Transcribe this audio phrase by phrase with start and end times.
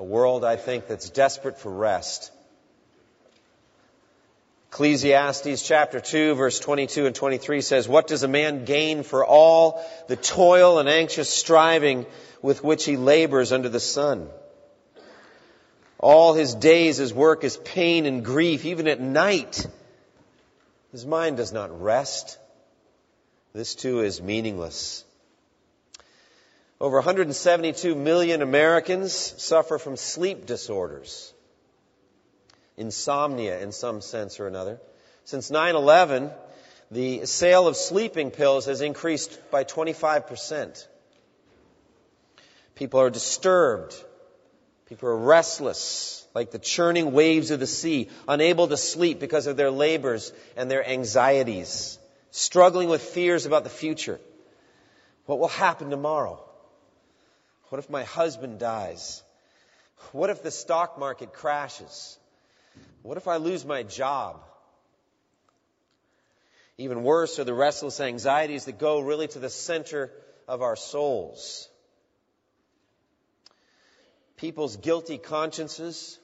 [0.00, 2.32] a world, I think, that's desperate for rest.
[4.70, 9.84] Ecclesiastes chapter 2 verse 22 and 23 says, What does a man gain for all
[10.08, 12.06] the toil and anxious striving
[12.40, 14.30] with which he labors under the sun?
[15.98, 19.66] All his days, his work is pain and grief, even at night.
[20.92, 22.38] His mind does not rest.
[23.52, 25.04] This too is meaningless.
[26.80, 31.30] Over 172 million Americans suffer from sleep disorders,
[32.78, 34.80] insomnia in some sense or another.
[35.24, 36.30] Since 9 11,
[36.90, 40.86] the sale of sleeping pills has increased by 25%.
[42.76, 43.94] People are disturbed.
[44.88, 49.58] People are restless, like the churning waves of the sea, unable to sleep because of
[49.58, 51.98] their labors and their anxieties,
[52.30, 54.18] struggling with fears about the future.
[55.26, 56.42] What will happen tomorrow?
[57.70, 59.22] What if my husband dies?
[60.12, 62.18] What if the stock market crashes?
[63.02, 64.42] What if I lose my job?
[66.78, 70.10] Even worse are the restless anxieties that go really to the center
[70.48, 71.68] of our souls.
[74.36, 76.18] People's guilty consciences,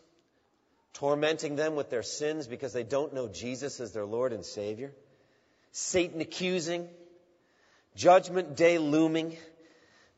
[0.94, 4.92] tormenting them with their sins because they don't know Jesus as their Lord and Savior.
[5.72, 6.88] Satan accusing,
[7.94, 9.36] judgment day looming.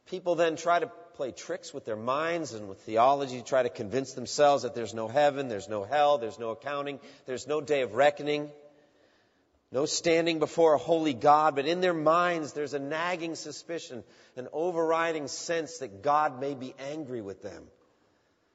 [0.07, 3.69] People then try to play tricks with their minds and with theology to try to
[3.69, 7.83] convince themselves that there's no heaven, there's no hell, there's no accounting, there's no day
[7.83, 8.49] of reckoning,
[9.73, 14.05] no standing before a holy God, but in their minds there's a nagging suspicion,
[14.37, 17.65] an overriding sense that God may be angry with them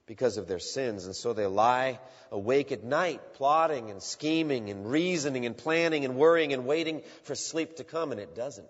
[0.05, 1.05] because of their sins.
[1.05, 1.99] And so they lie
[2.31, 7.35] awake at night, plotting and scheming and reasoning and planning and worrying and waiting for
[7.35, 8.69] sleep to come, and it doesn't.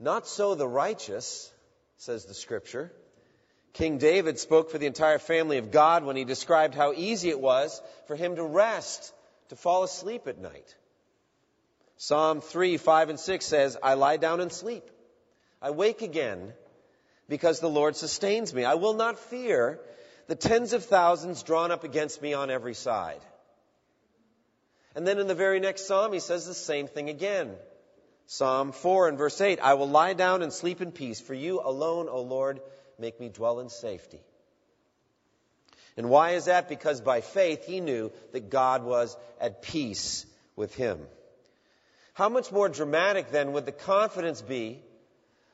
[0.00, 1.52] Not so the righteous,
[1.96, 2.92] says the scripture.
[3.72, 7.40] King David spoke for the entire family of God when he described how easy it
[7.40, 9.12] was for him to rest,
[9.50, 10.74] to fall asleep at night.
[11.96, 14.84] Psalm 3, 5, and 6 says, I lie down and sleep.
[15.60, 16.52] I wake again
[17.28, 18.64] because the Lord sustains me.
[18.64, 19.80] I will not fear
[20.28, 23.20] the tens of thousands drawn up against me on every side.
[24.94, 27.54] And then in the very next psalm, he says the same thing again.
[28.30, 31.62] Psalm 4 and verse 8 I will lie down and sleep in peace, for you
[31.64, 32.60] alone, O Lord,
[32.98, 34.20] make me dwell in safety.
[35.96, 36.68] And why is that?
[36.68, 41.00] Because by faith he knew that God was at peace with him.
[42.12, 44.82] How much more dramatic then would the confidence be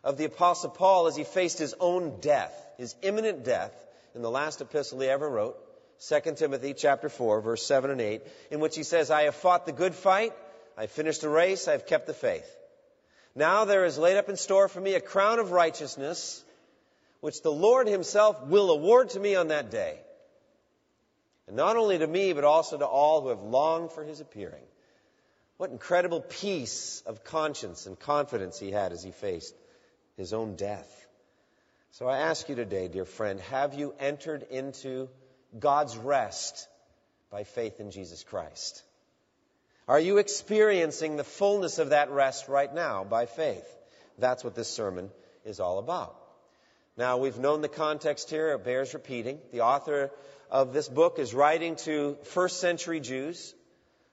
[0.03, 3.73] of the Apostle Paul as he faced his own death, his imminent death,
[4.17, 5.57] in the last epistle he ever wrote,
[6.09, 9.65] 2 Timothy chapter 4, verse 7 and 8, in which he says, I have fought
[9.65, 10.33] the good fight,
[10.77, 12.51] I have finished the race, I have kept the faith.
[13.34, 16.45] Now there is laid up in store for me a crown of righteousness,
[17.21, 19.99] which the Lord himself will award to me on that day.
[21.47, 24.65] And not only to me, but also to all who have longed for his appearing.
[25.56, 29.55] What incredible peace of conscience and confidence he had as he faced
[30.16, 31.06] his own death.
[31.93, 35.09] So I ask you today, dear friend, have you entered into
[35.59, 36.69] God's rest
[37.31, 38.83] by faith in Jesus Christ?
[39.87, 43.67] Are you experiencing the fullness of that rest right now by faith?
[44.19, 45.11] That's what this sermon
[45.45, 46.17] is all about.
[46.97, 49.41] Now, we've known the context here, it bears repeating.
[49.53, 50.11] The author
[50.50, 53.55] of this book is writing to first century Jews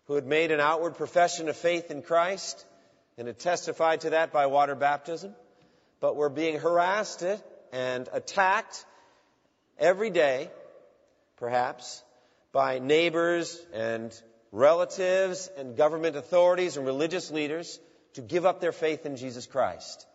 [0.08, 2.66] who had made an outward profession of faith in Christ
[3.18, 5.36] and had testified to that by water baptism,
[6.00, 7.23] but were being harassed
[7.72, 8.84] and attacked
[9.78, 10.50] every day,
[11.38, 12.03] perhaps,
[12.52, 14.12] by neighbors and
[14.52, 17.80] relatives and government authorities and religious leaders
[18.14, 20.06] to give up their faith in Jesus Christ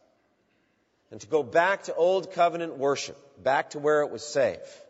[1.11, 4.83] and to go back to old covenant worship, back to where it was safe.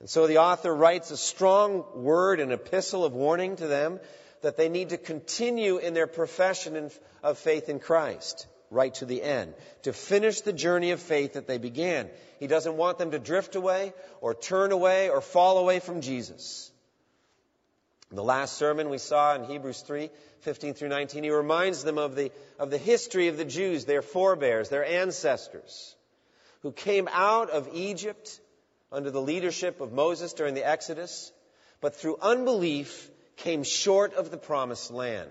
[0.00, 3.98] And so the author writes a strong word, an epistle of warning to them
[4.42, 6.90] that they need to continue in their profession
[7.22, 11.46] of faith in Christ right to the end, to finish the journey of faith that
[11.46, 12.08] they began.
[12.38, 16.67] He doesn't want them to drift away or turn away or fall away from Jesus.
[18.10, 20.10] The last sermon we saw in Hebrews 3,
[20.40, 24.00] 15 through 19, he reminds them of the, of the history of the Jews, their
[24.00, 25.94] forebears, their ancestors,
[26.62, 28.40] who came out of Egypt
[28.90, 31.32] under the leadership of Moses during the Exodus,
[31.82, 35.30] but through unbelief came short of the promised land.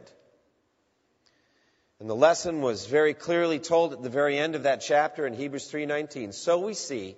[1.99, 5.33] And the lesson was very clearly told at the very end of that chapter in
[5.33, 6.31] Hebrews 3:19.
[6.31, 7.17] So we see,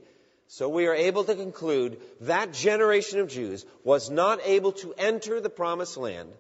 [0.52, 5.40] so we are able to conclude that generation of Jews was not able to enter
[5.40, 6.32] the promised land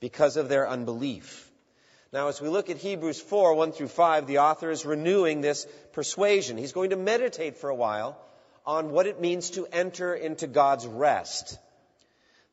[0.00, 1.50] because of their unbelief.
[2.14, 5.66] Now, as we look at Hebrews 4, 1 through 5, the author is renewing this
[5.92, 6.56] persuasion.
[6.56, 8.18] He's going to meditate for a while
[8.64, 11.58] on what it means to enter into God's rest.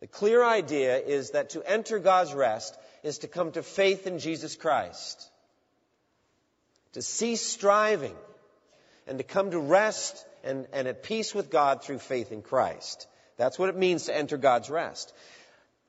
[0.01, 4.19] The clear idea is that to enter God's rest is to come to faith in
[4.19, 5.29] Jesus Christ,
[6.91, 8.18] to cease striving,
[9.07, 13.07] and to come to rest and, and at peace with God through faith in Christ.
[13.38, 15.13] That's what it means to enter God's rest.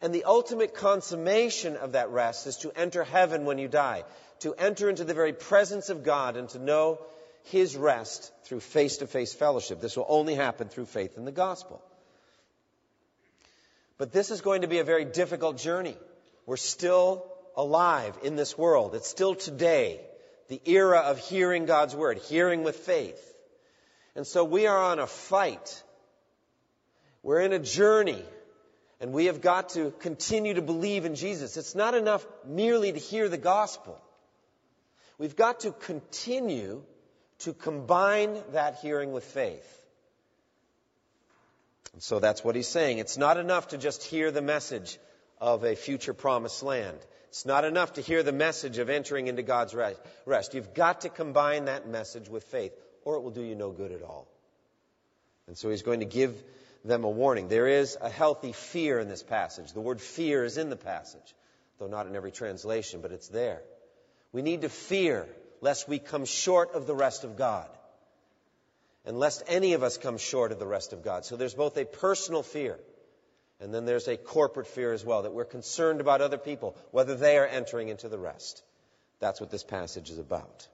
[0.00, 4.04] And the ultimate consummation of that rest is to enter heaven when you die,
[4.40, 7.00] to enter into the very presence of God and to know
[7.44, 9.80] His rest through face to face fellowship.
[9.80, 11.82] This will only happen through faith in the gospel.
[13.96, 15.96] But this is going to be a very difficult journey.
[16.46, 17.24] We're still
[17.56, 18.94] alive in this world.
[18.94, 20.00] It's still today,
[20.48, 23.33] the era of hearing God's word, hearing with faith.
[24.16, 25.82] And so we are on a fight.
[27.22, 28.22] We're in a journey.
[29.00, 31.56] And we have got to continue to believe in Jesus.
[31.56, 34.00] It's not enough merely to hear the gospel.
[35.18, 36.82] We've got to continue
[37.40, 39.84] to combine that hearing with faith.
[41.92, 42.98] And so that's what he's saying.
[42.98, 44.98] It's not enough to just hear the message
[45.40, 46.98] of a future promised land.
[47.28, 50.54] It's not enough to hear the message of entering into God's rest.
[50.54, 52.72] You've got to combine that message with faith,
[53.04, 54.28] or it will do you no good at all.
[55.46, 56.34] And so he's going to give
[56.84, 57.48] them a warning.
[57.48, 59.72] There is a healthy fear in this passage.
[59.72, 61.34] The word fear is in the passage,
[61.78, 63.62] though not in every translation, but it's there.
[64.32, 65.26] We need to fear
[65.60, 67.68] lest we come short of the rest of God.
[69.06, 71.24] And lest any of us come short of the rest of God.
[71.24, 72.78] So there's both a personal fear
[73.60, 77.14] and then there's a corporate fear as well, that we're concerned about other people, whether
[77.14, 78.62] they are entering into the rest.
[79.20, 80.68] That's what this passage is about.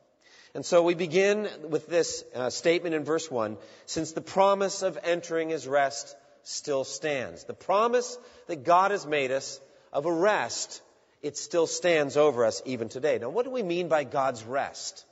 [0.54, 3.56] And so we begin with this uh, statement in verse 1
[3.86, 7.44] since the promise of entering his rest still stands.
[7.44, 8.18] The promise
[8.48, 9.60] that God has made us
[9.92, 10.82] of a rest,
[11.22, 13.18] it still stands over us even today.
[13.18, 15.04] Now, what do we mean by God's rest?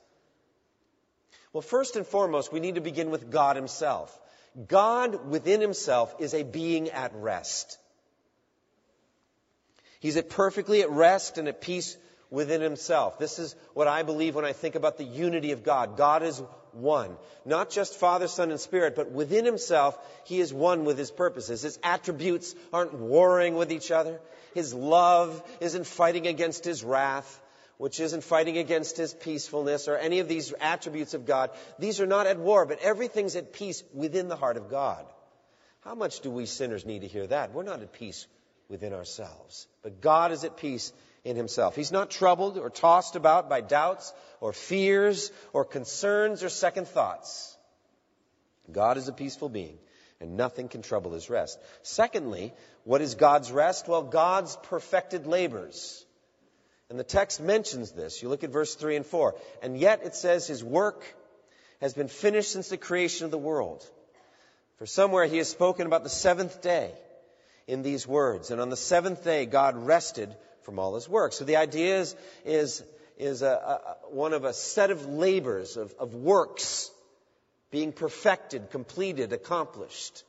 [1.53, 4.17] Well, first and foremost, we need to begin with God Himself.
[4.67, 7.77] God within Himself is a being at rest.
[9.99, 11.97] He's at perfectly at rest and at peace
[12.29, 13.17] within himself.
[13.17, 15.97] This is what I believe when I think about the unity of God.
[15.97, 16.41] God is
[16.73, 17.17] one.
[17.45, 21.61] Not just Father, Son, and Spirit, but within himself, he is one with his purposes.
[21.61, 24.19] His attributes aren't warring with each other.
[24.53, 27.41] His love isn't fighting against his wrath,
[27.77, 31.51] which isn't fighting against his peacefulness or any of these attributes of God.
[31.79, 35.05] These are not at war, but everything's at peace within the heart of God.
[35.81, 37.53] How much do we sinners need to hear that?
[37.53, 38.27] We're not at peace
[38.67, 39.67] within ourselves.
[39.81, 40.91] But God is at peace
[41.29, 41.75] in himself.
[41.75, 47.55] He's not troubled or tossed about by doubts or fears or concerns or second thoughts.
[48.71, 49.77] God is a peaceful being
[50.19, 51.59] and nothing can trouble his rest.
[51.81, 52.53] Secondly,
[52.83, 53.87] what is God's rest?
[53.87, 56.05] Well, God's perfected labors.
[56.89, 58.21] And the text mentions this.
[58.21, 59.35] You look at verse 3 and 4.
[59.61, 61.03] And yet it says his work
[61.79, 63.87] has been finished since the creation of the world.
[64.77, 66.91] For somewhere he has spoken about the seventh day
[67.67, 68.49] in these words.
[68.49, 70.35] And on the seventh day, God rested
[70.69, 71.33] from all his work.
[71.33, 72.83] So the idea is, is,
[73.17, 76.91] is a, a, one of a set of labors, of, of works
[77.71, 80.23] being perfected, completed, accomplished.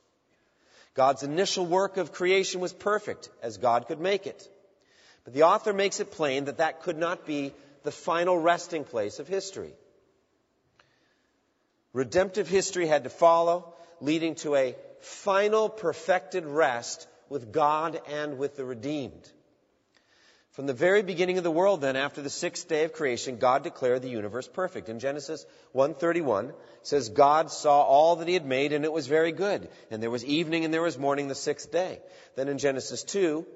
[0.95, 4.49] God's initial work of creation was perfect, as God could make it.
[5.25, 9.19] But the author makes it plain that that could not be the final resting place
[9.19, 9.75] of history.
[11.93, 18.57] Redemptive history had to follow, leading to a final perfected rest with God and with
[18.57, 19.31] the redeemed.
[20.53, 23.63] From the very beginning of the world, then, after the sixth day of creation, God
[23.63, 24.89] declared the universe perfect.
[24.89, 26.53] In Genesis 1:31,
[26.83, 29.69] says God saw all that He had made, and it was very good.
[29.91, 32.01] And there was evening and there was morning the sixth day.
[32.35, 33.47] Then in Genesis 2,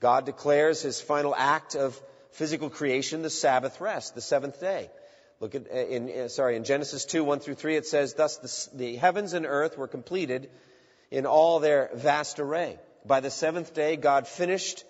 [0.00, 4.90] God declares His final act of physical creation, the Sabbath rest, the seventh day.
[5.40, 8.36] Look at uh, in, in sorry in Genesis 2 1 through 3 it says thus
[8.70, 10.50] the, the heavens and earth were completed
[11.10, 12.78] in all their vast array.
[13.04, 14.84] By the seventh day God finished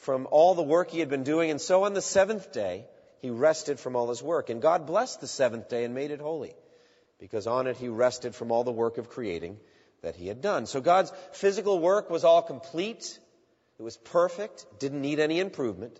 [0.00, 1.50] from all the work he had been doing.
[1.50, 2.84] And so on the seventh day,
[3.20, 4.50] he rested from all his work.
[4.50, 6.54] And God blessed the seventh day and made it holy,
[7.18, 9.58] because on it he rested from all the work of creating
[10.02, 10.66] that he had done.
[10.66, 13.18] So God's physical work was all complete.
[13.78, 15.98] It was perfect, didn't need any improvement.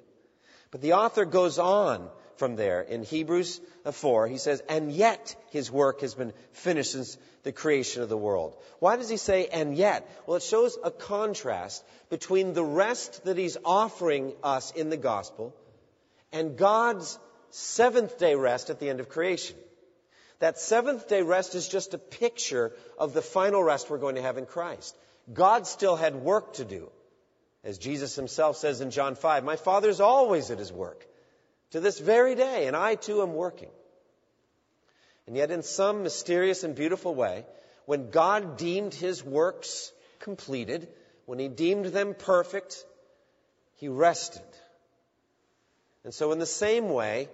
[0.71, 2.09] But the author goes on
[2.41, 2.81] from there.
[2.81, 7.53] In Hebrews uh, 4, he says, and yet his work has been finished since the
[7.53, 8.57] creation of the world.
[8.79, 10.11] Why does he say, and yet?
[10.27, 15.55] Well, it shows a contrast between the rest that he's offering us in the gospel
[16.33, 17.19] and God's
[17.51, 19.57] seventh day rest at the end of creation.
[20.39, 24.23] That seventh day rest is just a picture of the final rest we're going to
[24.23, 24.97] have in Christ.
[25.31, 26.91] God still had work to do.
[27.63, 31.07] As Jesus himself says in John 5, My Father's always at his work
[31.71, 33.71] to this very day, and I too am working.
[35.27, 37.45] And yet, in some mysterious and beautiful way,
[37.87, 40.89] when God deemed his works completed,
[41.27, 42.85] when he deemed them perfect,
[43.77, 44.43] he rested.
[46.05, 47.29] And so, in the same way,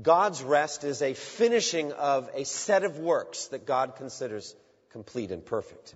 [0.00, 4.56] God's rest is a finishing of a set of works that God considers
[4.90, 5.94] complete and perfect.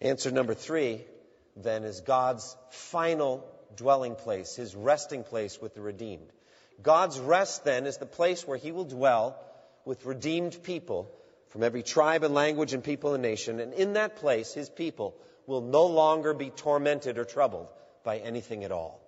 [0.00, 1.04] Answer number three,
[1.56, 3.44] then, is God's final
[3.76, 6.28] dwelling place, his resting place with the redeemed.
[6.82, 9.38] God's rest, then, is the place where he will dwell
[9.84, 11.10] with redeemed people
[11.48, 13.60] from every tribe and language and people and nation.
[13.60, 15.14] And in that place, his people
[15.46, 17.68] will no longer be tormented or troubled
[18.02, 19.00] by anything at all.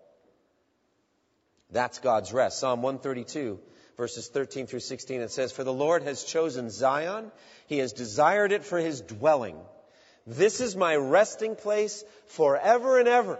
[1.70, 2.60] That's God's rest.
[2.60, 3.58] Psalm 132,
[3.96, 7.32] verses 13 through 16, it says, For the Lord has chosen Zion,
[7.66, 9.56] he has desired it for his dwelling.
[10.26, 13.38] This is my resting place forever and ever.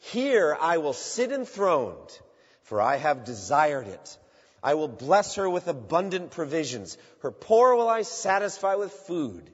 [0.00, 2.18] Here I will sit enthroned,
[2.62, 4.18] for I have desired it.
[4.62, 6.98] I will bless her with abundant provisions.
[7.20, 9.50] Her poor will I satisfy with food.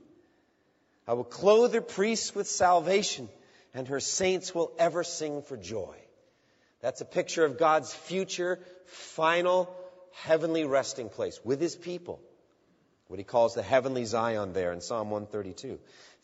[1.07, 3.29] I will clothe her priests with salvation,
[3.75, 5.97] and her saints will ever sing for joy.
[6.81, 9.75] That's a picture of God's future, final,
[10.13, 12.21] heavenly resting place with his people.
[13.09, 15.79] What he calls the heavenly Zion there in Psalm 132.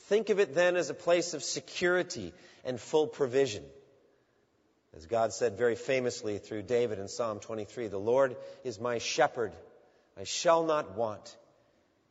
[0.06, 2.32] Think of it then as a place of security
[2.64, 3.64] and full provision.
[4.94, 9.52] As God said very famously through David in Psalm 23, the Lord is my shepherd.
[10.18, 11.36] I shall not want.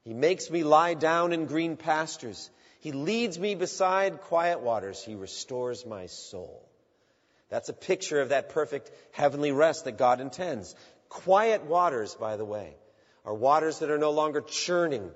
[0.03, 2.49] He makes me lie down in green pastures.
[2.79, 5.03] He leads me beside quiet waters.
[5.03, 6.67] He restores my soul.
[7.49, 10.73] That's a picture of that perfect heavenly rest that God intends.
[11.09, 12.73] Quiet waters, by the way,
[13.25, 15.11] are waters that are no longer churning.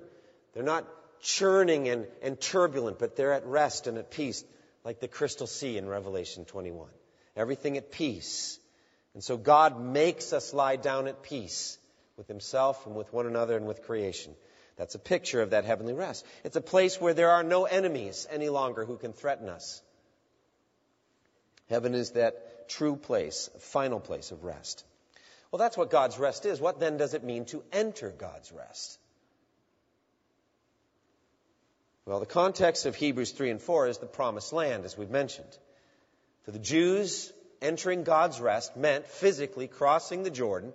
[0.52, 0.86] They're not
[1.20, 4.44] churning and, and turbulent, but they're at rest and at peace,
[4.84, 6.86] like the crystal sea in Revelation 21.
[7.36, 8.58] Everything at peace.
[9.14, 11.78] And so God makes us lie down at peace
[12.16, 14.34] with Himself and with one another and with creation.
[14.76, 16.24] That's a picture of that heavenly rest.
[16.44, 19.82] It's a place where there are no enemies any longer who can threaten us.
[21.68, 24.84] Heaven is that true place, final place of rest.
[25.50, 26.60] Well, that's what God's rest is.
[26.60, 28.98] What then does it mean to enter God's rest?
[32.04, 35.58] Well, the context of Hebrews 3 and 4 is the promised land, as we've mentioned.
[36.46, 40.72] For the Jews, entering God's rest meant physically crossing the Jordan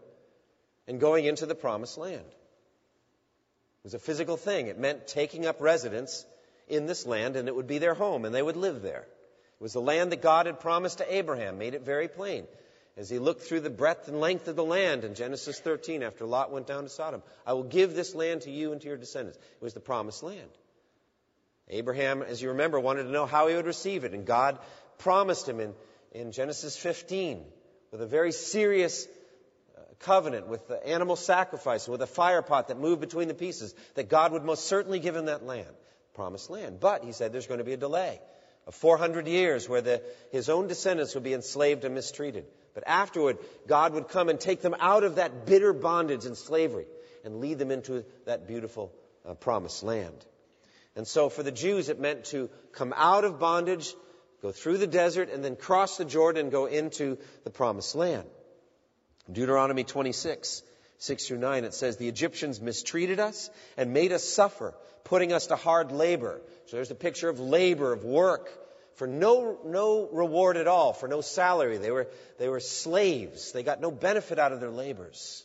[0.85, 2.25] and going into the promised land.
[2.25, 4.67] It was a physical thing.
[4.67, 6.25] It meant taking up residence
[6.67, 9.07] in this land, and it would be their home, and they would live there.
[9.07, 12.45] It was the land that God had promised to Abraham, made it very plain.
[12.97, 16.25] As he looked through the breadth and length of the land in Genesis 13 after
[16.25, 18.97] Lot went down to Sodom, I will give this land to you and to your
[18.97, 19.37] descendants.
[19.37, 20.49] It was the promised land.
[21.69, 24.59] Abraham, as you remember, wanted to know how he would receive it, and God
[25.01, 25.73] promised him in,
[26.11, 27.43] in Genesis 15
[27.91, 29.07] with a very serious
[29.77, 33.73] uh, covenant with the animal sacrifice, with a fire pot that moved between the pieces,
[33.95, 35.69] that God would most certainly give him that land,
[36.13, 36.79] promised land.
[36.79, 38.19] But, he said, there's going to be a delay
[38.67, 42.45] of 400 years where the, his own descendants would be enslaved and mistreated.
[42.73, 46.85] But afterward, God would come and take them out of that bitter bondage and slavery
[47.25, 48.93] and lead them into that beautiful
[49.27, 50.25] uh, promised land.
[50.95, 53.93] And so for the Jews, it meant to come out of bondage,
[54.41, 58.27] go through the desert, and then cross the Jordan and go into the promised land.
[59.31, 60.63] Deuteronomy 26,
[60.97, 65.47] 6 through 9, it says, The Egyptians mistreated us and made us suffer, putting us
[65.47, 66.41] to hard labor.
[66.65, 68.49] So there's a picture of labor, of work,
[68.95, 71.77] for no, no reward at all, for no salary.
[71.77, 72.07] They were,
[72.37, 73.51] they were slaves.
[73.51, 75.43] They got no benefit out of their labors.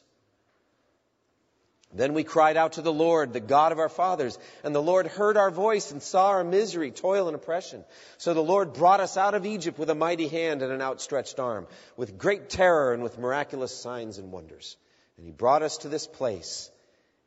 [1.94, 5.06] Then we cried out to the Lord, the God of our fathers, and the Lord
[5.06, 7.84] heard our voice and saw our misery, toil, and oppression.
[8.18, 11.38] So the Lord brought us out of Egypt with a mighty hand and an outstretched
[11.38, 11.66] arm,
[11.96, 14.76] with great terror and with miraculous signs and wonders.
[15.16, 16.70] And he brought us to this place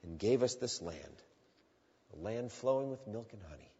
[0.04, 1.24] and gave us this land,
[2.14, 3.72] a land flowing with milk and honey.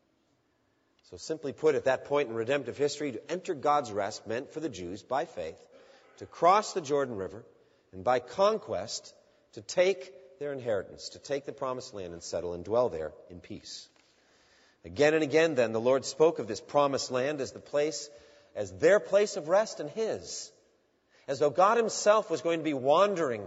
[1.12, 4.60] So simply put, at that point in redemptive history, to enter God's rest meant for
[4.60, 5.60] the Jews, by faith,
[6.18, 7.44] to cross the Jordan River,
[7.94, 9.14] and by conquest,
[9.54, 13.40] to take their inheritance, to take the promised land and settle and dwell there in
[13.40, 13.88] peace.
[14.86, 18.10] Again and again, then, the Lord spoke of this promised land as the place,
[18.56, 20.52] as their place of rest and His.
[21.28, 23.44] as though God Himself was going to be wandering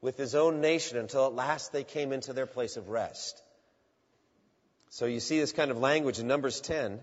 [0.00, 3.42] with His own nation until at last they came into their place of rest.
[4.90, 7.00] So you see this kind of language in Numbers 10,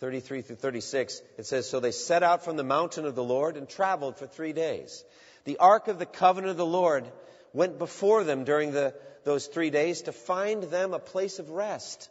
[0.00, 1.22] 33 through 36.
[1.38, 4.26] It says, So they set out from the mountain of the Lord and traveled for
[4.26, 5.04] three days.
[5.44, 7.04] The ark of the covenant of the Lord
[7.52, 12.10] went before them during the, those three days to find them a place of rest.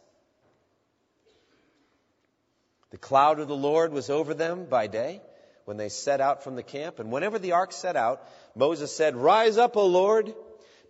[2.90, 5.20] The cloud of the Lord was over them by day
[5.66, 6.98] when they set out from the camp.
[6.98, 8.26] And whenever the ark set out,
[8.56, 10.34] Moses said, Rise up, O Lord.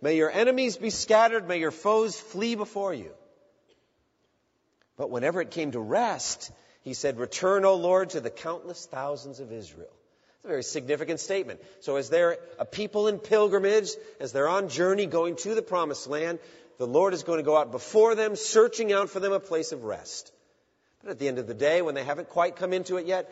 [0.01, 1.47] May your enemies be scattered.
[1.47, 3.11] May your foes flee before you.
[4.95, 6.51] But whenever it came to rest,
[6.83, 9.91] he said, Return, O Lord, to the countless thousands of Israel.
[10.39, 11.59] It's a very significant statement.
[11.81, 13.89] So as they're a people in pilgrimage,
[14.21, 16.39] as they're on journey going to the promised land,
[16.77, 19.73] the Lord is going to go out before them, searching out for them a place
[19.73, 20.31] of rest.
[21.03, 23.29] But at the end of the day, when they haven't quite come into it yet,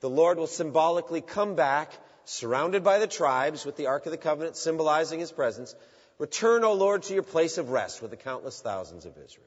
[0.00, 1.92] the Lord will symbolically come back,
[2.24, 5.76] surrounded by the tribes, with the Ark of the Covenant symbolizing his presence.
[6.18, 9.46] Return, O Lord, to your place of rest with the countless thousands of Israel.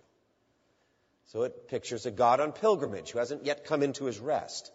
[1.25, 4.71] So it pictures a God on pilgrimage who hasn't yet come into his rest.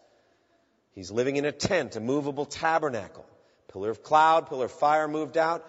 [0.97, 3.27] He's living in a tent, a movable tabernacle.
[3.69, 5.65] Pillar of cloud, pillar of fire moved out.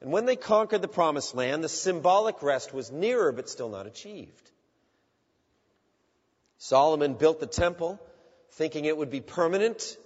[0.00, 3.86] And when they conquered the promised land, the symbolic rest was nearer but still not
[3.86, 4.50] achieved.
[6.58, 8.00] Solomon built the temple
[8.52, 9.96] thinking it would be permanent,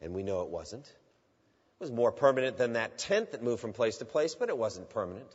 [0.00, 0.86] and we know it wasn't.
[0.86, 4.56] It was more permanent than that tent that moved from place to place, but it
[4.56, 5.30] wasn't permanent.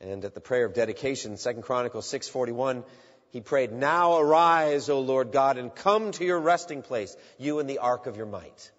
[0.00, 2.84] And at the prayer of dedication, 2 Chronicles 6:41,
[3.32, 7.68] he prayed, "Now arise, O Lord God, and come to your resting place, you and
[7.68, 8.70] the ark of your might."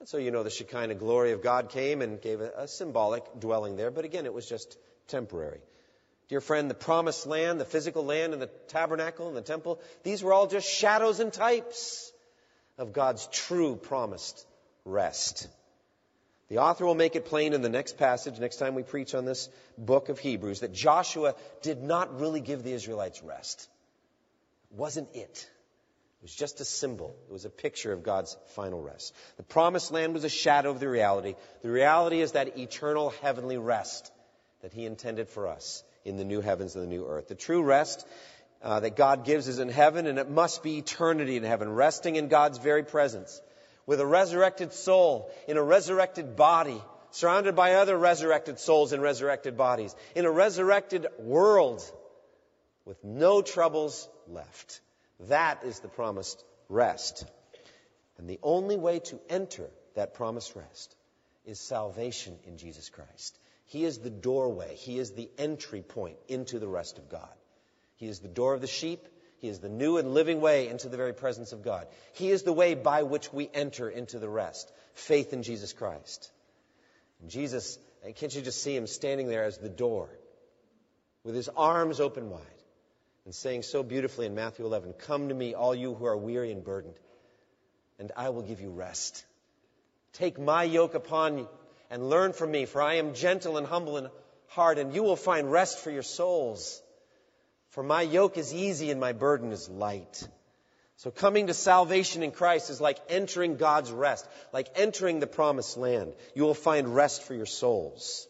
[0.00, 3.24] And so you know the Shekinah glory of God came and gave a, a symbolic
[3.38, 5.60] dwelling there, but again, it was just temporary.
[6.28, 10.22] Dear friend, the promised land, the physical land, and the tabernacle and the temple, these
[10.22, 12.12] were all just shadows and types
[12.78, 14.44] of God's true promised
[14.84, 15.46] rest.
[16.52, 19.24] The author will make it plain in the next passage, next time we preach on
[19.24, 23.70] this book of Hebrews, that Joshua did not really give the Israelites rest.
[24.70, 25.48] It wasn't it.
[25.48, 27.16] It was just a symbol.
[27.26, 29.14] It was a picture of God's final rest.
[29.38, 31.36] The promised land was a shadow of the reality.
[31.62, 34.12] The reality is that eternal heavenly rest
[34.60, 37.28] that He intended for us in the new heavens and the new earth.
[37.28, 38.06] The true rest
[38.60, 42.16] uh, that God gives is in heaven, and it must be eternity in heaven, resting
[42.16, 43.40] in God's very presence,
[43.92, 49.54] with a resurrected soul, in a resurrected body, surrounded by other resurrected souls and resurrected
[49.54, 51.84] bodies, in a resurrected world,
[52.86, 54.80] with no troubles left.
[55.28, 57.26] That is the promised rest.
[58.16, 60.96] And the only way to enter that promised rest
[61.44, 63.38] is salvation in Jesus Christ.
[63.66, 64.74] He is the doorway.
[64.74, 67.34] He is the entry point into the rest of God.
[67.96, 69.06] He is the door of the sheep.
[69.42, 71.88] He is the new and living way into the very presence of God.
[72.12, 74.72] He is the way by which we enter into the rest.
[74.94, 76.30] Faith in Jesus Christ.
[77.20, 77.76] And Jesus,
[78.14, 80.08] can't you just see him standing there as the door
[81.24, 82.40] with his arms open wide
[83.24, 86.52] and saying so beautifully in Matthew 11, Come to me, all you who are weary
[86.52, 86.98] and burdened,
[87.98, 89.24] and I will give you rest.
[90.12, 91.48] Take my yoke upon you
[91.90, 94.08] and learn from me, for I am gentle and humble in
[94.48, 96.81] heart, and you will find rest for your souls.
[97.72, 100.28] For my yoke is easy and my burden is light.
[100.96, 105.78] So coming to salvation in Christ is like entering God's rest, like entering the promised
[105.78, 106.12] land.
[106.34, 108.28] You will find rest for your souls.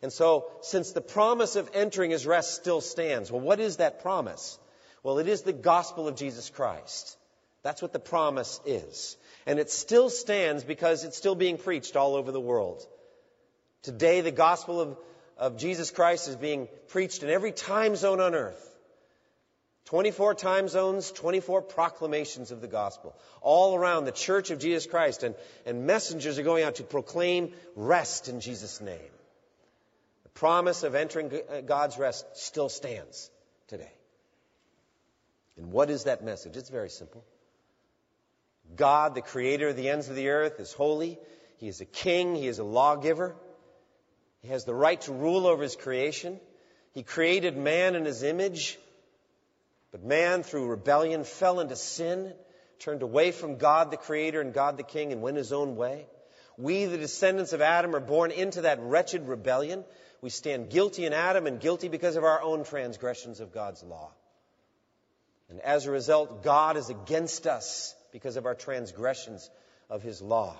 [0.00, 4.00] And so, since the promise of entering his rest still stands, well, what is that
[4.00, 4.58] promise?
[5.02, 7.16] Well, it is the gospel of Jesus Christ.
[7.62, 9.16] That's what the promise is.
[9.44, 12.86] And it still stands because it's still being preached all over the world.
[13.82, 14.96] Today, the gospel of,
[15.36, 18.73] of Jesus Christ is being preached in every time zone on earth.
[19.94, 23.14] 24 time zones, 24 proclamations of the gospel.
[23.40, 27.52] All around the church of Jesus Christ, and, and messengers are going out to proclaim
[27.76, 29.12] rest in Jesus' name.
[30.24, 33.30] The promise of entering uh, God's rest still stands
[33.68, 33.92] today.
[35.56, 36.56] And what is that message?
[36.56, 37.24] It's very simple.
[38.74, 41.20] God, the creator of the ends of the earth, is holy.
[41.58, 42.34] He is a king.
[42.34, 43.36] He is a lawgiver.
[44.42, 46.40] He has the right to rule over his creation.
[46.94, 48.76] He created man in his image.
[49.94, 52.34] But man, through rebellion, fell into sin,
[52.80, 56.06] turned away from God the Creator and God the King, and went his own way.
[56.58, 59.84] We, the descendants of Adam, are born into that wretched rebellion.
[60.20, 64.10] We stand guilty in Adam and guilty because of our own transgressions of God's law.
[65.48, 69.48] And as a result, God is against us because of our transgressions
[69.88, 70.56] of his law.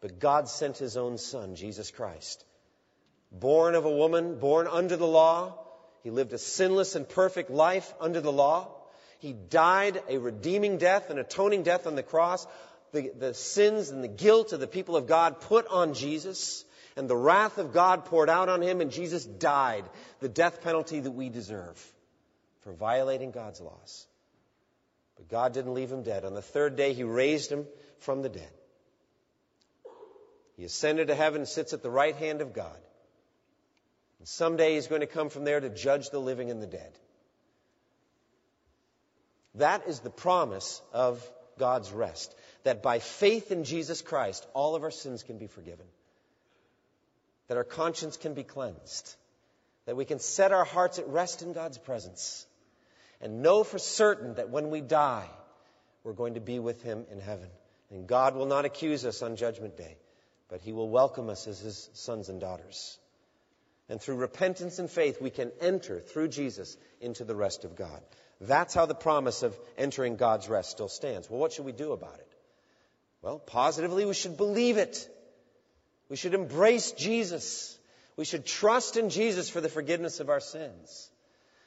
[0.00, 2.44] But God sent his own Son, Jesus Christ,
[3.32, 5.58] born of a woman, born under the law.
[6.04, 8.74] He lived a sinless and perfect life under the law.
[9.18, 12.46] He died a redeeming death, an atoning death on the cross.
[12.92, 16.64] The, the sins and the guilt of the people of God put on Jesus,
[16.96, 19.84] and the wrath of God poured out on him, and Jesus died
[20.20, 21.82] the death penalty that we deserve
[22.60, 24.06] for violating God's laws.
[25.16, 26.24] But God didn't leave him dead.
[26.24, 27.66] On the third day, he raised him
[28.00, 28.52] from the dead.
[30.56, 32.76] He ascended to heaven and sits at the right hand of God.
[34.18, 36.92] And someday he's going to come from there to judge the living and the dead.
[39.56, 41.22] That is the promise of
[41.58, 42.34] God's rest.
[42.64, 45.86] That by faith in Jesus Christ, all of our sins can be forgiven.
[47.48, 49.14] That our conscience can be cleansed.
[49.86, 52.46] That we can set our hearts at rest in God's presence.
[53.20, 55.28] And know for certain that when we die,
[56.04, 57.48] we're going to be with Him in heaven.
[57.90, 59.96] And God will not accuse us on Judgment Day,
[60.48, 62.98] but He will welcome us as His sons and daughters.
[63.88, 68.02] And through repentance and faith, we can enter through Jesus into the rest of God.
[68.40, 71.30] That's how the promise of entering God's rest still stands.
[71.30, 72.28] Well, what should we do about it?
[73.22, 75.08] Well, positively, we should believe it.
[76.08, 77.76] We should embrace Jesus.
[78.16, 81.10] We should trust in Jesus for the forgiveness of our sins.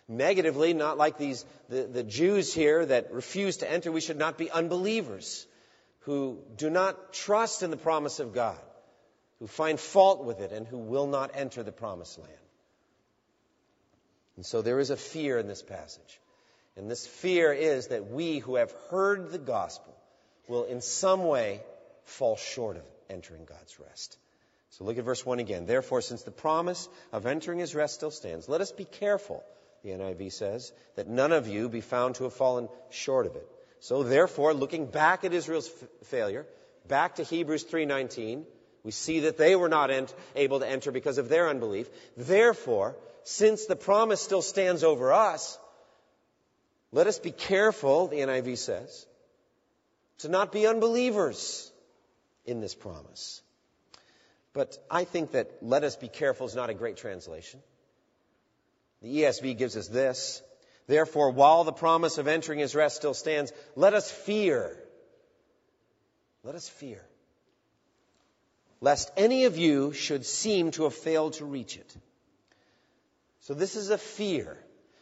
[0.07, 4.37] Negatively, not like these, the, the Jews here that refuse to enter, we should not
[4.37, 5.45] be unbelievers
[6.01, 8.57] who do not trust in the promise of God,
[9.39, 12.33] who find fault with it, and who will not enter the promised land.
[14.35, 16.19] And so there is a fear in this passage.
[16.75, 19.95] And this fear is that we who have heard the gospel
[20.47, 21.61] will in some way
[22.05, 24.17] fall short of entering God's rest.
[24.71, 25.65] So look at verse 1 again.
[25.65, 29.43] Therefore, since the promise of entering his rest still stands, let us be careful,
[29.83, 33.47] the NIV says, that none of you be found to have fallen short of it.
[33.79, 36.45] So therefore, looking back at Israel's f- failure,
[36.87, 38.45] back to Hebrews 3:19,
[38.83, 41.89] we see that they were not ent- able to enter because of their unbelief.
[42.15, 45.57] Therefore, since the promise still stands over us,
[46.91, 49.05] let us be careful, the NIV says,
[50.19, 51.71] to not be unbelievers
[52.45, 53.41] in this promise.
[54.53, 57.61] But I think that let us be careful is not a great translation.
[59.01, 60.41] The ESV gives us this.
[60.87, 64.75] Therefore, while the promise of entering his rest still stands, let us fear.
[66.43, 67.05] Let us fear.
[68.81, 71.95] Lest any of you should seem to have failed to reach it.
[73.41, 74.57] So this is a fear.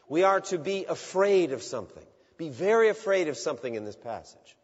[0.10, 2.04] We are to be afraid of something.
[2.38, 4.56] Be very afraid of something in this passage.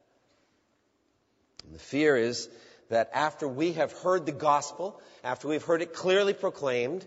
[1.66, 2.50] And the fear is
[2.90, 7.06] that after we have heard the gospel, after we've heard it clearly proclaimed,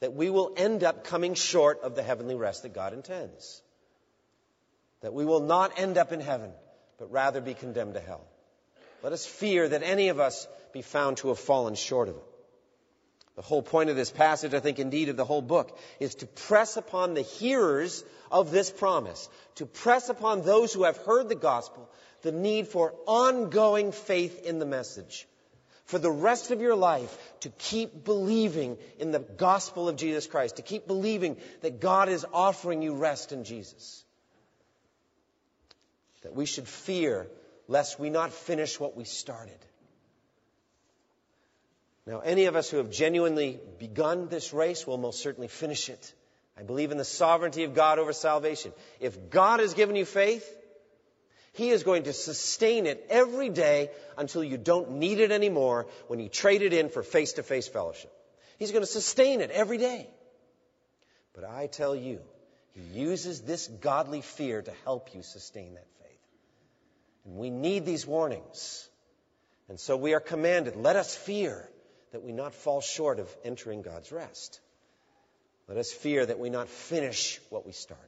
[0.00, 3.62] that we will end up coming short of the heavenly rest that God intends.
[5.00, 6.50] That we will not end up in heaven,
[6.98, 8.26] but rather be condemned to hell.
[9.02, 12.24] Let us fear that any of us be found to have fallen short of it.
[13.36, 16.26] The whole point of this passage, I think indeed of the whole book, is to
[16.26, 21.34] press upon the hearers of this promise, to press upon those who have heard the
[21.34, 21.88] gospel,
[22.22, 25.28] the need for ongoing faith in the message.
[25.84, 30.56] For the rest of your life, to keep believing in the gospel of Jesus Christ,
[30.56, 34.02] to keep believing that God is offering you rest in Jesus.
[36.22, 37.28] That we should fear
[37.68, 39.58] lest we not finish what we started.
[42.06, 46.14] Now, any of us who have genuinely begun this race will most certainly finish it.
[46.56, 48.72] I believe in the sovereignty of God over salvation.
[49.00, 50.48] If God has given you faith,
[51.52, 56.20] He is going to sustain it every day until you don't need it anymore when
[56.20, 58.12] you trade it in for face to face fellowship.
[58.58, 60.08] He's going to sustain it every day.
[61.34, 62.20] But I tell you,
[62.72, 66.20] He uses this godly fear to help you sustain that faith.
[67.26, 68.88] And we need these warnings.
[69.68, 71.68] And so we are commanded, let us fear
[72.16, 74.60] that we not fall short of entering God's rest.
[75.68, 78.04] Let us fear that we not finish what we started.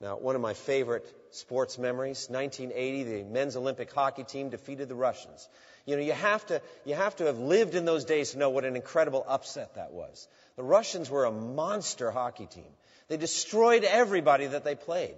[0.00, 4.96] Now, one of my favorite sports memories, 1980, the men's Olympic hockey team defeated the
[4.96, 5.48] Russians.
[5.86, 8.50] You know, you have to, you have to have lived in those days to know
[8.50, 10.26] what an incredible upset that was.
[10.56, 12.72] The Russians were a monster hockey team.
[13.06, 15.14] They destroyed everybody that they played.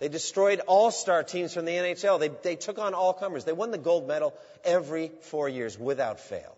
[0.00, 2.20] They destroyed all-star teams from the NHL.
[2.20, 3.44] They, they took on all comers.
[3.44, 6.57] They won the gold medal every four years without fail.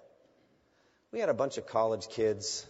[1.13, 2.67] We had a bunch of college kids.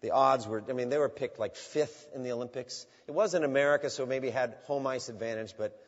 [0.00, 2.86] The odds were, I mean, they were picked like fifth in the Olympics.
[3.06, 5.78] It was in America, so maybe had home ice advantage, but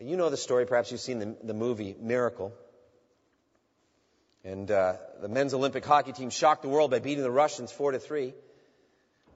[0.00, 0.66] you know the story.
[0.66, 2.52] Perhaps you've seen the, the movie Miracle.
[4.44, 7.92] And uh, the men's Olympic hockey team shocked the world by beating the Russians four
[7.92, 8.34] to three,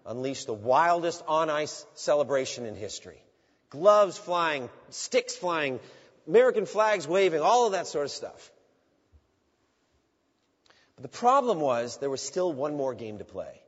[0.04, 3.22] unleashed the wildest on ice celebration in history
[3.70, 5.80] gloves flying, sticks flying,
[6.26, 8.50] American flags waving, all of that sort of stuff.
[10.98, 13.62] But the problem was there was still one more game to play.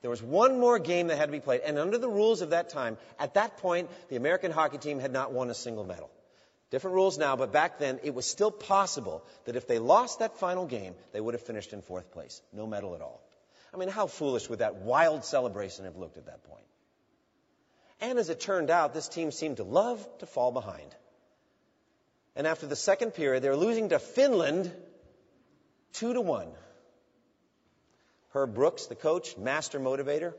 [0.00, 1.60] There was one more game that had to be played.
[1.60, 5.12] And under the rules of that time, at that point, the American hockey team had
[5.12, 6.10] not won a single medal.
[6.70, 10.38] Different rules now, but back then, it was still possible that if they lost that
[10.38, 12.42] final game, they would have finished in fourth place.
[12.52, 13.20] No medal at all.
[13.72, 16.64] I mean, how foolish would that wild celebration have looked at that point?
[18.00, 20.96] And as it turned out, this team seemed to love to fall behind.
[22.34, 24.72] And after the second period, they were losing to Finland
[25.92, 26.48] two to one.
[28.32, 30.32] Herb Brooks, the coach, master motivator,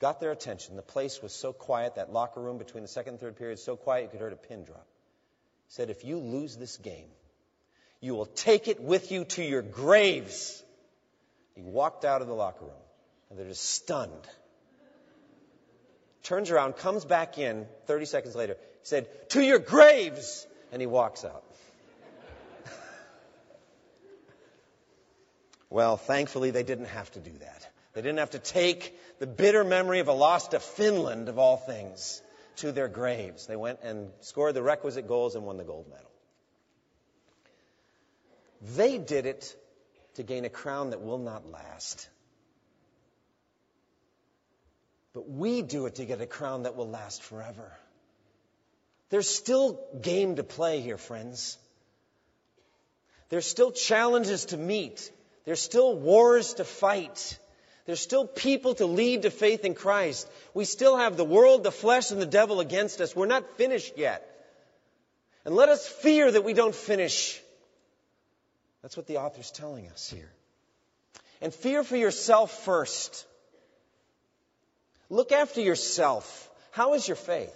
[0.00, 0.76] got their attention.
[0.76, 3.76] The place was so quiet, that locker room between the second and third period, so
[3.76, 4.86] quiet you could hear a pin drop.
[5.68, 7.08] He said, If you lose this game,
[8.00, 10.62] you will take it with you to your graves.
[11.54, 12.84] He walked out of the locker room,
[13.30, 14.12] and they're just stunned.
[16.22, 18.56] Turns around, comes back in 30 seconds later.
[18.82, 20.46] Said, To your graves!
[20.72, 21.44] And he walks out.
[25.70, 27.68] Well, thankfully, they didn't have to do that.
[27.92, 31.56] They didn't have to take the bitter memory of a loss to Finland, of all
[31.56, 32.22] things,
[32.56, 33.46] to their graves.
[33.46, 36.10] They went and scored the requisite goals and won the gold medal.
[38.76, 39.54] They did it
[40.14, 42.08] to gain a crown that will not last.
[45.12, 47.72] But we do it to get a crown that will last forever.
[49.08, 51.56] There's still game to play here, friends.
[53.28, 55.10] There's still challenges to meet.
[55.46, 57.38] There's still wars to fight.
[57.86, 60.28] There's still people to lead to faith in Christ.
[60.52, 63.14] We still have the world, the flesh, and the devil against us.
[63.14, 64.28] We're not finished yet.
[65.44, 67.40] And let us fear that we don't finish.
[68.82, 70.30] That's what the author's telling us here.
[71.40, 73.24] And fear for yourself first.
[75.08, 76.50] Look after yourself.
[76.72, 77.54] How is your faith?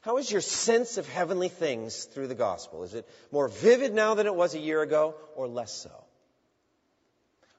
[0.00, 2.82] How is your sense of heavenly things through the gospel?
[2.82, 5.92] Is it more vivid now than it was a year ago, or less so?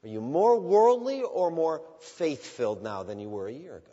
[0.03, 3.91] Are you more worldly or more faith filled now than you were a year ago?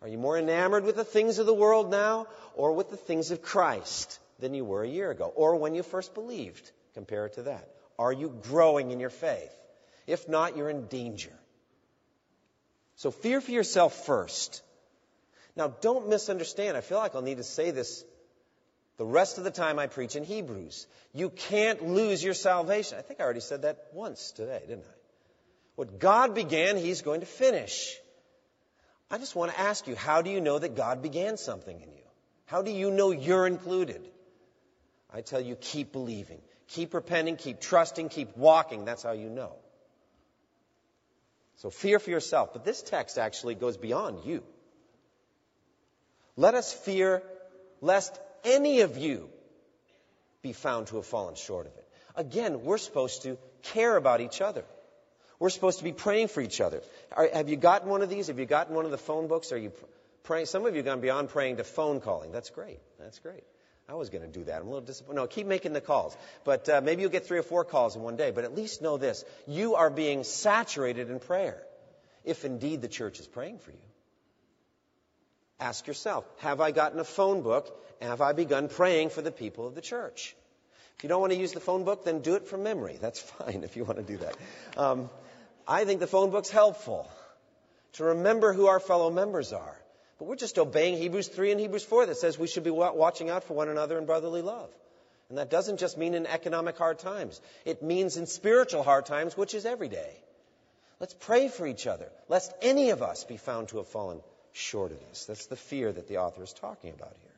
[0.00, 3.30] Are you more enamored with the things of the world now or with the things
[3.30, 6.70] of Christ than you were a year ago or when you first believed?
[6.94, 7.68] Compare it to that.
[7.98, 9.54] Are you growing in your faith?
[10.06, 11.32] If not, you're in danger.
[12.96, 14.62] So fear for yourself first.
[15.56, 16.76] Now, don't misunderstand.
[16.76, 18.04] I feel like I'll need to say this
[18.96, 20.86] the rest of the time I preach in Hebrews.
[21.12, 22.98] You can't lose your salvation.
[22.98, 24.94] I think I already said that once today, didn't I?
[25.76, 27.96] What God began, He's going to finish.
[29.10, 31.88] I just want to ask you, how do you know that God began something in
[31.88, 32.04] you?
[32.46, 34.02] How do you know you're included?
[35.12, 36.40] I tell you, keep believing.
[36.68, 38.84] Keep repenting, keep trusting, keep walking.
[38.84, 39.52] That's how you know.
[41.56, 42.52] So fear for yourself.
[42.52, 44.42] But this text actually goes beyond you.
[46.36, 47.22] Let us fear
[47.80, 49.28] lest any of you
[50.42, 51.88] be found to have fallen short of it.
[52.16, 54.64] Again, we're supposed to care about each other.
[55.40, 56.82] We're supposed to be praying for each other.
[57.12, 58.28] Are, have you gotten one of these?
[58.28, 59.52] Have you gotten one of the phone books?
[59.52, 59.72] Are you
[60.22, 60.46] praying?
[60.46, 62.30] Some of you have gone beyond praying to phone calling.
[62.30, 62.78] That's great.
[62.98, 63.42] That's great.
[63.88, 64.60] I was going to do that.
[64.60, 65.16] I'm a little disappointed.
[65.16, 66.16] No, keep making the calls.
[66.44, 68.30] But uh, maybe you'll get three or four calls in one day.
[68.30, 71.62] But at least know this you are being saturated in prayer,
[72.24, 73.93] if indeed the church is praying for you.
[75.60, 79.66] Ask yourself Have I gotten a phone book have I begun praying for the people
[79.66, 80.36] of the church?
[80.96, 82.98] If you don't want to use the phone book, then do it from memory.
[83.00, 84.36] That's fine if you want to do that.
[84.76, 85.10] Um,
[85.66, 87.08] I think the phone book's helpful
[87.94, 89.80] to remember who our fellow members are.
[90.18, 93.30] But we're just obeying Hebrews 3 and Hebrews 4 that says we should be watching
[93.30, 94.70] out for one another in brotherly love.
[95.28, 97.40] And that doesn't just mean in economic hard times.
[97.64, 100.12] It means in spiritual hard times, which is every day.
[101.00, 104.20] Let's pray for each other, lest any of us be found to have fallen
[104.54, 105.26] short of this.
[105.26, 107.30] That's the fear that the author is talking about here.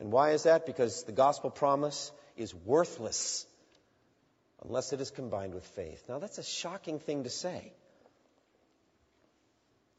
[0.00, 0.66] And why is that?
[0.66, 3.46] Because the gospel promise is worthless
[4.64, 6.02] unless it is combined with faith.
[6.08, 7.72] Now, that's a shocking thing to say.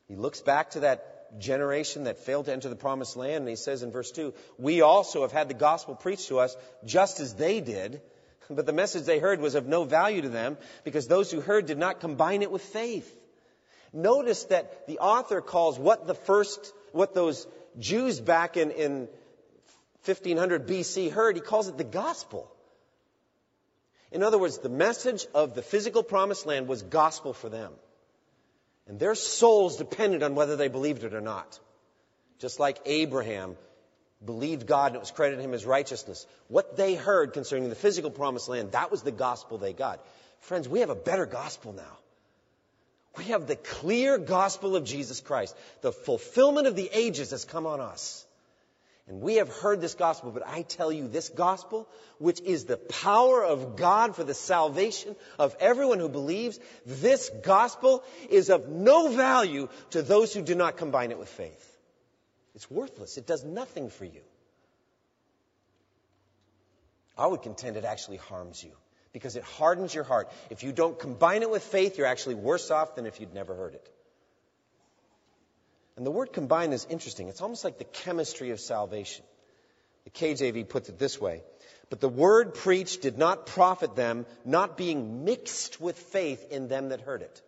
[0.07, 3.55] He looks back to that generation that failed to enter the promised land, and he
[3.55, 7.33] says in verse 2 We also have had the gospel preached to us just as
[7.35, 8.01] they did,
[8.49, 11.65] but the message they heard was of no value to them because those who heard
[11.65, 13.13] did not combine it with faith.
[13.93, 17.47] Notice that the author calls what the first, what those
[17.79, 19.07] Jews back in, in
[20.05, 22.51] 1500 BC heard, he calls it the gospel.
[24.11, 27.73] In other words, the message of the physical promised land was gospel for them.
[28.87, 31.59] And their souls depended on whether they believed it or not.
[32.39, 33.57] Just like Abraham
[34.23, 36.25] believed God and it was credited him as righteousness.
[36.47, 39.99] What they heard concerning the physical promised land, that was the gospel they got.
[40.39, 41.97] Friends, we have a better gospel now.
[43.17, 45.55] We have the clear gospel of Jesus Christ.
[45.81, 48.25] The fulfillment of the ages has come on us.
[49.07, 51.87] And we have heard this gospel, but I tell you, this gospel,
[52.19, 58.03] which is the power of God for the salvation of everyone who believes, this gospel
[58.29, 61.77] is of no value to those who do not combine it with faith.
[62.53, 63.17] It's worthless.
[63.17, 64.21] It does nothing for you.
[67.17, 68.73] I would contend it actually harms you
[69.17, 70.31] because it hardens your heart.
[70.49, 73.55] If you don't combine it with faith, you're actually worse off than if you'd never
[73.55, 73.89] heard it.
[75.95, 77.27] And the word combine is interesting.
[77.27, 79.25] It's almost like the chemistry of salvation.
[80.03, 81.41] The KJV puts it this way.
[81.89, 86.89] But the word preached did not profit them, not being mixed with faith in them
[86.89, 87.41] that heard it.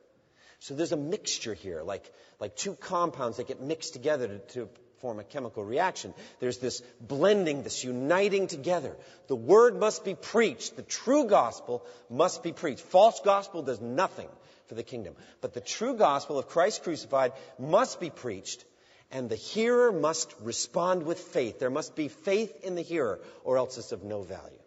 [0.60, 4.69] So there's a mixture here, like, like two compounds that get mixed together to, to
[5.01, 6.13] form a chemical reaction.
[6.39, 8.95] There's this blending, this uniting together.
[9.27, 10.75] The word must be preached.
[10.75, 12.81] The true gospel must be preached.
[12.81, 14.29] False gospel does nothing
[14.67, 15.15] for the kingdom.
[15.41, 18.63] But the true gospel of Christ crucified must be preached,
[19.12, 21.59] and the hearer must respond with faith.
[21.59, 24.59] There must be faith in the hearer, or else it's of no value.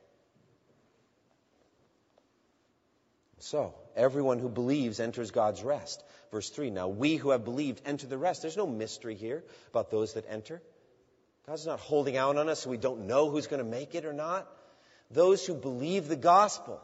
[3.43, 6.05] So, everyone who believes enters God's rest.
[6.31, 8.43] Verse 3 Now we who have believed enter the rest.
[8.43, 10.63] There's no mystery here about those that enter.
[11.49, 14.05] God's not holding out on us so we don't know who's going to make it
[14.05, 14.47] or not.
[15.11, 16.81] Those who believe the gospel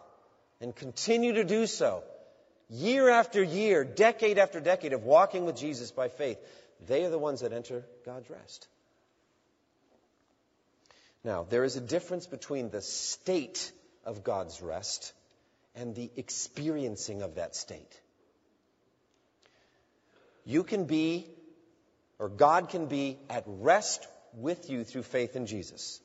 [0.60, 2.02] and continue to do so
[2.68, 6.38] year after year, decade after decade of walking with Jesus by faith,
[6.88, 8.66] they are the ones that enter God's rest.
[11.22, 13.70] Now, there is a difference between the state
[14.04, 15.12] of God's rest
[15.78, 18.00] and the experiencing of that state.
[20.44, 21.26] You can be,
[22.18, 26.00] or God can be, at rest with you through faith in Jesus.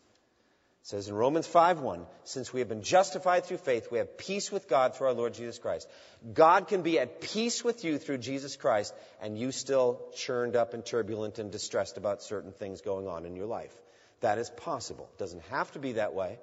[0.84, 4.52] It says in Romans 5:1, since we have been justified through faith, we have peace
[4.52, 5.88] with God through our Lord Jesus Christ.
[6.34, 10.74] God can be at peace with you through Jesus Christ, and you still churned up
[10.74, 13.74] and turbulent and distressed about certain things going on in your life.
[14.20, 15.10] That is possible.
[15.14, 16.38] It doesn't have to be that way,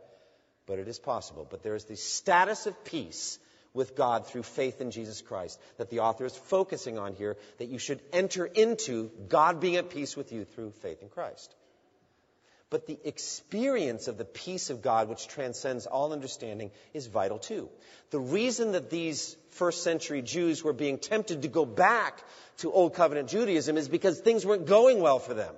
[0.67, 1.47] but it is possible.
[1.49, 3.39] But there is the status of peace
[3.73, 7.69] with God through faith in Jesus Christ that the author is focusing on here, that
[7.69, 11.55] you should enter into God being at peace with you through faith in Christ
[12.71, 17.69] but the experience of the peace of God, which transcends all understanding, is vital too.
[18.11, 22.23] The reason that these first century Jews were being tempted to go back
[22.59, 25.53] to Old Covenant Judaism is because things weren't going well for them.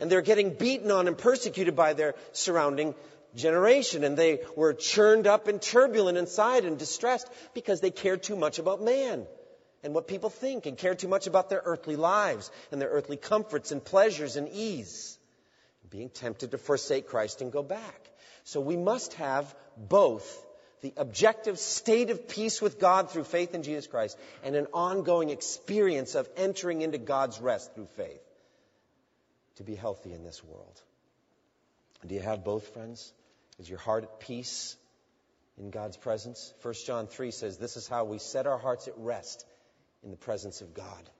[0.00, 2.94] And they're getting beaten on and persecuted by their surrounding
[3.34, 4.04] generation.
[4.04, 8.58] And they were churned up and turbulent inside and distressed because they cared too much
[8.58, 9.26] about man
[9.82, 13.16] and what people think and cared too much about their earthly lives and their earthly
[13.16, 15.18] comforts and pleasures and ease
[15.90, 18.10] being tempted to forsake Christ and go back.
[18.44, 20.44] So we must have both
[20.80, 25.30] the objective state of peace with God through faith in Jesus Christ and an ongoing
[25.30, 28.22] experience of entering into God's rest through faith
[29.56, 30.82] to be healthy in this world.
[32.06, 33.12] Do you have both, friends?
[33.58, 34.76] Is your heart at peace
[35.58, 36.52] in God's presence?
[36.62, 39.44] 1 John 3 says this is how we set our hearts at rest
[40.04, 41.10] in the presence of God.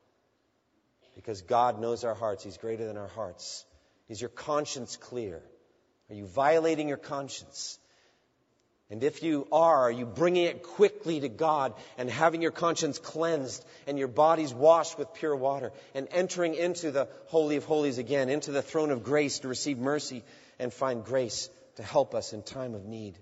[1.17, 3.65] Because God knows our hearts, He's greater than our hearts.
[4.09, 5.43] Is your conscience clear?
[6.11, 7.79] Are you violating your conscience?
[8.91, 12.99] And if you are, are you bringing it quickly to God and having your conscience
[12.99, 17.99] cleansed and your bodies washed with pure water and entering into the Holy of Holies
[17.99, 20.25] again, into the throne of grace to receive mercy
[20.59, 23.19] and find grace to help us in time of need?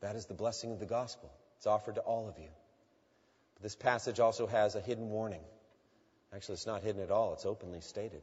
[0.00, 1.30] That is the blessing of the gospel.
[1.58, 2.48] It's offered to all of you.
[3.56, 5.42] But this passage also has a hidden warning.
[6.34, 8.22] Actually, it's not hidden at all, it's openly stated.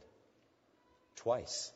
[1.16, 1.72] Twice.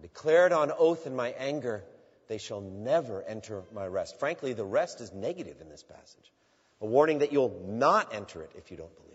[0.00, 1.84] Declared on oath in my anger,
[2.28, 4.18] they shall never enter my rest.
[4.20, 6.32] Frankly, the rest is negative in this passage.
[6.80, 9.08] A warning that you'll not enter it if you don't believe.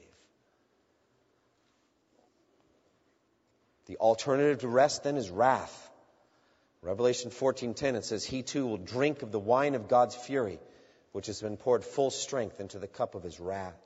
[3.86, 5.92] The alternative to rest then is wrath.
[6.82, 10.60] Revelation 14:10 it says he too will drink of the wine of God's fury
[11.14, 13.80] which has been poured full strength into the cup of his wrath.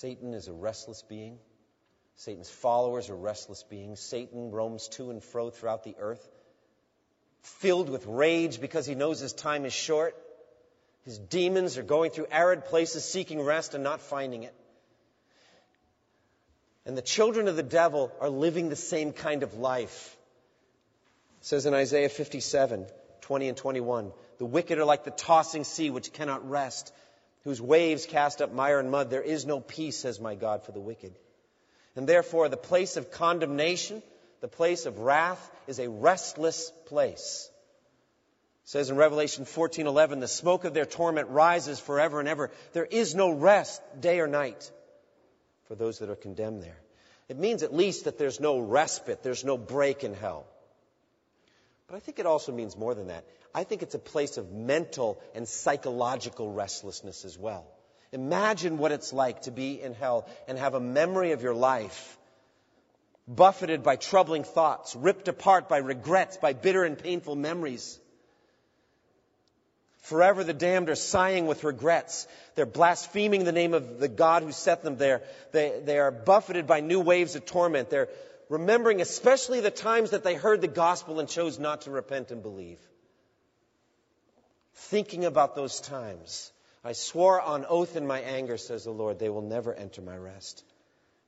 [0.00, 1.38] Satan is a restless being.
[2.16, 3.98] Satan's followers are restless beings.
[3.98, 6.28] Satan roams to and fro throughout the earth,
[7.40, 10.14] filled with rage because he knows his time is short.
[11.06, 14.54] His demons are going through arid places seeking rest and not finding it.
[16.84, 20.14] And the children of the devil are living the same kind of life.
[21.40, 22.84] It says in Isaiah 57,
[23.22, 26.92] 20 and 21, the wicked are like the tossing sea which cannot rest,
[27.46, 29.08] whose waves cast up mire and mud.
[29.08, 31.16] There is no peace, says my God, for the wicked.
[31.94, 34.02] And therefore, the place of condemnation,
[34.40, 37.48] the place of wrath, is a restless place.
[38.64, 42.50] It says in Revelation 14:11, the smoke of their torment rises forever and ever.
[42.72, 44.72] There is no rest day or night
[45.68, 46.80] for those that are condemned there.
[47.28, 50.48] It means at least that there's no respite, there's no break in hell.
[51.88, 53.24] But I think it also means more than that.
[53.54, 57.66] I think it's a place of mental and psychological restlessness as well.
[58.12, 62.18] Imagine what it's like to be in hell and have a memory of your life
[63.28, 67.98] buffeted by troubling thoughts, ripped apart by regrets, by bitter and painful memories.
[70.02, 72.28] Forever the damned are sighing with regrets.
[72.54, 75.22] They're blaspheming the name of the God who set them there.
[75.50, 77.90] They, they are buffeted by new waves of torment.
[77.90, 78.08] They're
[78.48, 82.42] remembering especially the times that they heard the gospel and chose not to repent and
[82.42, 82.80] believe.
[84.74, 86.52] Thinking about those times.
[86.84, 90.16] I swore on oath in my anger, says the Lord, they will never enter my
[90.16, 90.62] rest.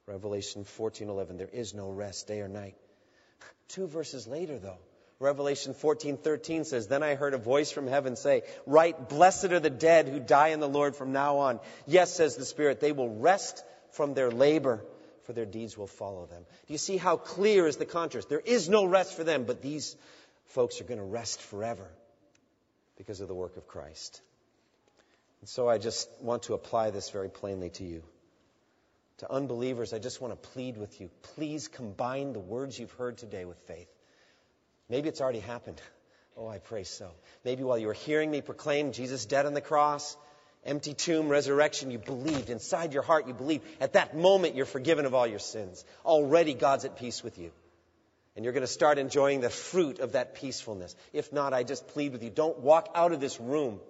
[0.07, 2.77] Revelation 14:11 there is no rest day or night.
[3.69, 4.79] Two verses later though,
[5.19, 9.69] Revelation 14:13 says, "Then I heard a voice from heaven say, "Write, blessed are the
[9.69, 13.11] dead who die in the Lord from now on." Yes, says the Spirit, they will
[13.11, 14.85] rest from their labor,
[15.29, 16.43] for their deeds will follow them.
[16.67, 18.31] Do you see how clear is the contrast?
[18.31, 19.95] There is no rest for them, but these
[20.47, 21.87] folks are going to rest forever
[22.97, 24.23] because of the work of Christ.
[25.43, 28.03] And so I just want to apply this very plainly to you.
[29.19, 31.11] To unbelievers, I just want to plead with you.
[31.35, 33.91] Please combine the words you've heard today with faith.
[34.89, 35.81] Maybe it's already happened.
[36.41, 37.11] Oh, I pray so.
[37.45, 40.17] Maybe while you were hearing me proclaim Jesus dead on the cross,
[40.69, 42.51] empty tomb, resurrection, you believed.
[42.51, 43.65] Inside your heart, you believed.
[43.81, 45.85] At that moment, you're forgiven of all your sins.
[46.05, 47.51] Already, God's at peace with you.
[48.37, 50.95] And you're going to start enjoying the fruit of that peacefulness.
[51.13, 53.81] If not, I just plead with you don't walk out of this room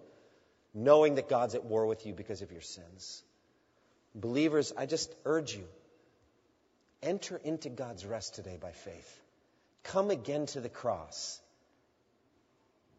[0.72, 3.22] knowing that God's at war with you because of your sins.
[4.14, 5.64] Believers, I just urge you
[7.02, 9.20] enter into God's rest today by faith.
[9.84, 11.40] Come again to the cross.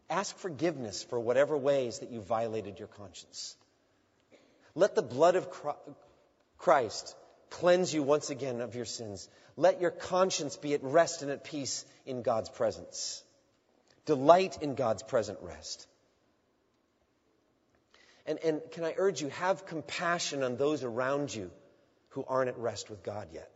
[0.09, 3.55] Ask forgiveness for whatever ways that you violated your conscience.
[4.76, 5.49] Let the blood of
[6.57, 7.15] Christ
[7.49, 9.28] cleanse you once again of your sins.
[9.57, 13.24] Let your conscience be at rest and at peace in God's presence.
[14.05, 15.88] Delight in God's present rest.
[18.26, 21.51] And, and can I urge you, have compassion on those around you
[22.09, 23.51] who aren't at rest with God yet.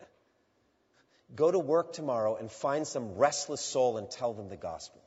[1.35, 5.01] Go to work tomorrow and find some restless soul and tell them the gospel.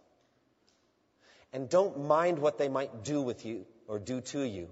[1.53, 4.69] And don't mind what they might do with you or do to you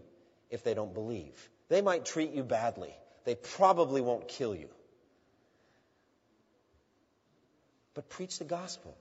[0.55, 1.51] if they don't believe.
[1.69, 2.95] They might treat you badly.
[3.25, 4.69] They probably won't kill you.
[7.95, 8.97] But preach the gospel.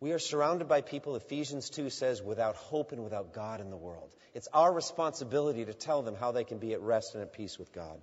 [0.00, 3.76] We are surrounded by people, Ephesians 2 says, without hope and without God in the
[3.76, 4.10] world.
[4.34, 7.58] It's our responsibility to tell them how they can be at rest and at peace
[7.58, 8.00] with God.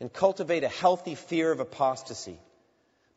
[0.00, 2.38] And cultivate a healthy fear of apostasy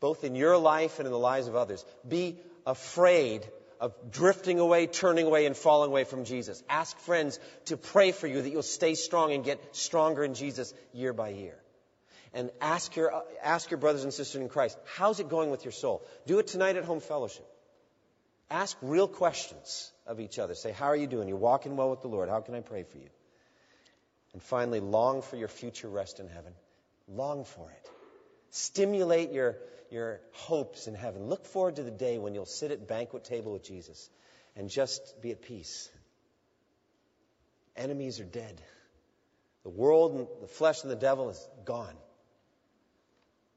[0.01, 1.85] both in your life and in the lives of others.
[2.05, 3.47] Be afraid
[3.82, 6.63] of drifting away, turning away, and falling away from Jesus.
[6.69, 10.73] Ask friends to pray for you that you'll stay strong and get stronger in Jesus
[10.93, 11.55] year by year.
[12.34, 13.11] And ask your,
[13.43, 16.03] ask your brothers and sisters in Christ, how's it going with your soul?
[16.27, 17.45] Do it tonight at home fellowship.
[18.51, 20.53] Ask real questions of each other.
[20.53, 21.27] Say, how are you doing?
[21.27, 22.29] You're walking well with the Lord.
[22.29, 23.09] How can I pray for you?
[24.34, 26.53] And finally, long for your future rest in heaven.
[27.07, 27.89] Long for it.
[28.51, 29.57] Stimulate your,
[29.91, 31.27] your hopes in heaven.
[31.27, 34.09] Look forward to the day when you'll sit at banquet table with Jesus
[34.55, 35.89] and just be at peace.
[37.75, 38.61] Enemies are dead.
[39.63, 41.95] The world and the flesh and the devil is gone.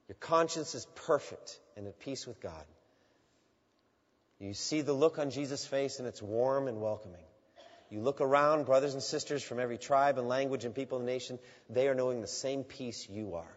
[0.08, 2.64] Your conscience is perfect and at peace with God.
[4.38, 7.24] You see the look on Jesus' face and it's warm and welcoming.
[7.90, 11.38] You look around, brothers and sisters from every tribe and language and people and nation,
[11.70, 13.56] they are knowing the same peace you are.